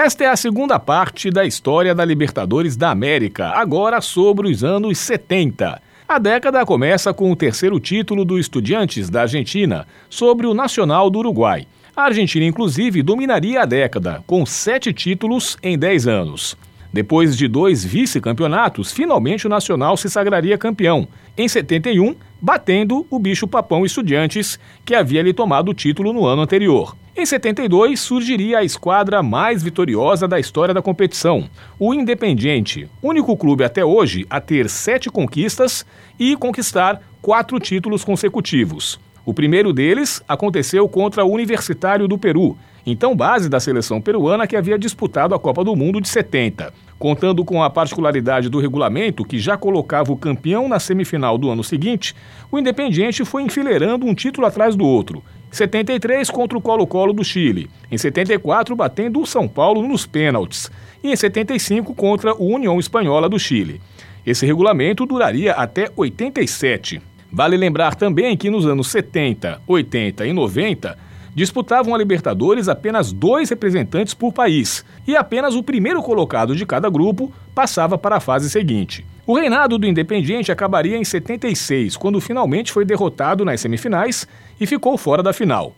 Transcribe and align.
Esta 0.00 0.22
é 0.22 0.26
a 0.28 0.36
segunda 0.36 0.78
parte 0.78 1.28
da 1.28 1.44
história 1.44 1.92
da 1.92 2.04
Libertadores 2.04 2.76
da 2.76 2.88
América, 2.88 3.48
agora 3.48 4.00
sobre 4.00 4.48
os 4.48 4.62
anos 4.62 4.96
70. 4.96 5.82
A 6.06 6.18
década 6.20 6.64
começa 6.64 7.12
com 7.12 7.32
o 7.32 7.34
terceiro 7.34 7.80
título 7.80 8.24
do 8.24 8.38
Estudiantes 8.38 9.10
da 9.10 9.22
Argentina 9.22 9.88
sobre 10.08 10.46
o 10.46 10.54
Nacional 10.54 11.10
do 11.10 11.18
Uruguai. 11.18 11.66
A 11.96 12.04
Argentina, 12.04 12.46
inclusive, 12.46 13.02
dominaria 13.02 13.62
a 13.62 13.64
década, 13.64 14.22
com 14.24 14.46
sete 14.46 14.92
títulos 14.92 15.58
em 15.64 15.76
dez 15.76 16.06
anos. 16.06 16.56
Depois 16.92 17.36
de 17.36 17.48
dois 17.48 17.84
vice-campeonatos, 17.84 18.92
finalmente 18.92 19.48
o 19.48 19.50
Nacional 19.50 19.96
se 19.96 20.08
sagraria 20.08 20.56
campeão, 20.56 21.08
em 21.36 21.48
71, 21.48 22.14
batendo 22.40 23.04
o 23.10 23.18
bicho-papão 23.18 23.84
Estudiantes, 23.84 24.60
que 24.84 24.94
havia 24.94 25.22
lhe 25.22 25.32
tomado 25.32 25.72
o 25.72 25.74
título 25.74 26.12
no 26.12 26.24
ano 26.24 26.42
anterior. 26.42 26.96
Em 27.18 27.26
72, 27.26 27.98
surgiria 27.98 28.58
a 28.60 28.64
esquadra 28.64 29.24
mais 29.24 29.60
vitoriosa 29.60 30.28
da 30.28 30.38
história 30.38 30.72
da 30.72 30.80
competição, 30.80 31.50
o 31.76 31.92
Independiente, 31.92 32.88
único 33.02 33.36
clube 33.36 33.64
até 33.64 33.84
hoje 33.84 34.24
a 34.30 34.40
ter 34.40 34.70
sete 34.70 35.10
conquistas 35.10 35.84
e 36.16 36.36
conquistar 36.36 37.02
quatro 37.20 37.58
títulos 37.58 38.04
consecutivos. 38.04 39.00
O 39.26 39.34
primeiro 39.34 39.72
deles 39.72 40.22
aconteceu 40.28 40.88
contra 40.88 41.24
o 41.24 41.32
Universitário 41.32 42.06
do 42.06 42.16
Peru, 42.16 42.56
então 42.86 43.16
base 43.16 43.48
da 43.48 43.58
seleção 43.58 44.00
peruana 44.00 44.46
que 44.46 44.56
havia 44.56 44.78
disputado 44.78 45.34
a 45.34 45.40
Copa 45.40 45.64
do 45.64 45.74
Mundo 45.74 46.00
de 46.00 46.08
70. 46.08 46.72
Contando 47.00 47.44
com 47.44 47.64
a 47.64 47.68
particularidade 47.68 48.48
do 48.48 48.60
regulamento, 48.60 49.24
que 49.24 49.40
já 49.40 49.56
colocava 49.56 50.12
o 50.12 50.16
campeão 50.16 50.68
na 50.68 50.78
semifinal 50.78 51.36
do 51.36 51.50
ano 51.50 51.64
seguinte, 51.64 52.14
o 52.48 52.60
Independiente 52.60 53.24
foi 53.24 53.42
enfileirando 53.42 54.06
um 54.06 54.14
título 54.14 54.46
atrás 54.46 54.76
do 54.76 54.86
outro. 54.86 55.20
73 55.50 56.30
contra 56.30 56.58
o 56.58 56.60
Colo-Colo 56.60 57.12
do 57.12 57.24
Chile, 57.24 57.70
em 57.90 57.96
74 57.96 58.76
batendo 58.76 59.20
o 59.20 59.26
São 59.26 59.48
Paulo 59.48 59.86
nos 59.86 60.06
pênaltis 60.06 60.70
e 61.02 61.10
em 61.10 61.16
75 61.16 61.94
contra 61.94 62.34
o 62.34 62.54
União 62.54 62.78
Espanhola 62.78 63.28
do 63.28 63.38
Chile. 63.38 63.80
Esse 64.26 64.44
regulamento 64.44 65.06
duraria 65.06 65.52
até 65.52 65.90
87. 65.96 67.00
Vale 67.32 67.56
lembrar 67.56 67.94
também 67.94 68.36
que 68.36 68.50
nos 68.50 68.66
anos 68.66 68.88
70, 68.88 69.60
80 69.66 70.26
e 70.26 70.32
90 70.32 70.98
disputavam 71.34 71.94
a 71.94 71.98
Libertadores 71.98 72.68
apenas 72.68 73.12
dois 73.12 73.48
representantes 73.48 74.12
por 74.12 74.32
país 74.32 74.84
e 75.06 75.16
apenas 75.16 75.54
o 75.54 75.62
primeiro 75.62 76.02
colocado 76.02 76.56
de 76.56 76.66
cada 76.66 76.90
grupo 76.90 77.32
passava 77.54 77.96
para 77.96 78.16
a 78.16 78.20
fase 78.20 78.50
seguinte. 78.50 79.06
O 79.28 79.34
reinado 79.34 79.76
do 79.76 79.86
Independiente 79.86 80.50
acabaria 80.50 80.96
em 80.96 81.04
76, 81.04 81.98
quando 81.98 82.18
finalmente 82.18 82.72
foi 82.72 82.82
derrotado 82.82 83.44
nas 83.44 83.60
semifinais 83.60 84.26
e 84.58 84.66
ficou 84.66 84.96
fora 84.96 85.22
da 85.22 85.34
final. 85.34 85.76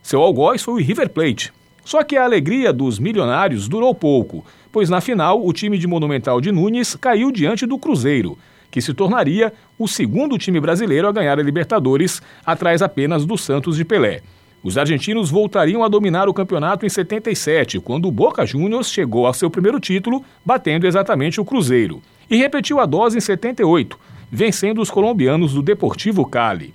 Seu 0.00 0.22
algoz 0.22 0.62
foi 0.62 0.74
o 0.74 0.76
River 0.76 1.10
Plate. 1.10 1.52
Só 1.84 2.04
que 2.04 2.16
a 2.16 2.22
alegria 2.22 2.72
dos 2.72 3.00
milionários 3.00 3.66
durou 3.66 3.92
pouco, 3.92 4.46
pois 4.70 4.88
na 4.88 5.00
final 5.00 5.44
o 5.44 5.52
time 5.52 5.78
de 5.78 5.88
Monumental 5.88 6.40
de 6.40 6.52
Nunes 6.52 6.94
caiu 6.94 7.32
diante 7.32 7.66
do 7.66 7.76
Cruzeiro, 7.76 8.38
que 8.70 8.80
se 8.80 8.94
tornaria 8.94 9.52
o 9.76 9.88
segundo 9.88 10.38
time 10.38 10.60
brasileiro 10.60 11.08
a 11.08 11.12
ganhar 11.12 11.40
a 11.40 11.42
Libertadores, 11.42 12.22
atrás 12.46 12.82
apenas 12.82 13.26
do 13.26 13.36
Santos 13.36 13.76
de 13.76 13.84
Pelé. 13.84 14.20
Os 14.62 14.78
argentinos 14.78 15.28
voltariam 15.28 15.82
a 15.82 15.88
dominar 15.88 16.28
o 16.28 16.32
campeonato 16.32 16.86
em 16.86 16.88
77, 16.88 17.80
quando 17.80 18.06
o 18.06 18.12
Boca 18.12 18.46
Juniors 18.46 18.92
chegou 18.92 19.26
ao 19.26 19.34
seu 19.34 19.50
primeiro 19.50 19.80
título, 19.80 20.24
batendo 20.46 20.86
exatamente 20.86 21.40
o 21.40 21.44
Cruzeiro. 21.44 22.00
E 22.32 22.36
repetiu 22.38 22.80
a 22.80 22.86
dose 22.86 23.18
em 23.18 23.20
78, 23.20 24.00
vencendo 24.30 24.80
os 24.80 24.90
colombianos 24.90 25.52
do 25.52 25.60
Deportivo 25.60 26.24
Cali. 26.24 26.72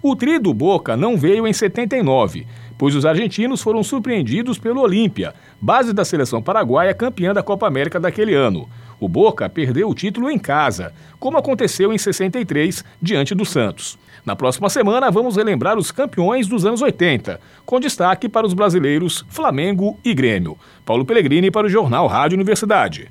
O 0.00 0.14
tri 0.14 0.38
do 0.38 0.54
Boca 0.54 0.96
não 0.96 1.16
veio 1.16 1.48
em 1.48 1.52
79, 1.52 2.46
pois 2.78 2.94
os 2.94 3.04
argentinos 3.04 3.60
foram 3.60 3.82
surpreendidos 3.82 4.56
pelo 4.56 4.80
Olímpia, 4.80 5.34
base 5.60 5.92
da 5.92 6.04
seleção 6.04 6.40
paraguaia 6.40 6.94
campeã 6.94 7.34
da 7.34 7.42
Copa 7.42 7.66
América 7.66 7.98
daquele 7.98 8.36
ano. 8.36 8.68
O 9.00 9.08
Boca 9.08 9.48
perdeu 9.48 9.88
o 9.88 9.94
título 9.96 10.30
em 10.30 10.38
casa, 10.38 10.92
como 11.18 11.36
aconteceu 11.36 11.92
em 11.92 11.98
63 11.98 12.84
diante 13.02 13.34
do 13.34 13.44
Santos. 13.44 13.98
Na 14.24 14.36
próxima 14.36 14.70
semana 14.70 15.10
vamos 15.10 15.34
relembrar 15.34 15.76
os 15.76 15.90
campeões 15.90 16.46
dos 16.46 16.64
anos 16.64 16.82
80, 16.82 17.40
com 17.66 17.80
destaque 17.80 18.28
para 18.28 18.46
os 18.46 18.54
brasileiros 18.54 19.24
Flamengo 19.28 19.98
e 20.04 20.14
Grêmio. 20.14 20.56
Paulo 20.86 21.04
Pellegrini 21.04 21.50
para 21.50 21.66
o 21.66 21.70
Jornal 21.70 22.06
Rádio 22.06 22.36
Universidade. 22.36 23.10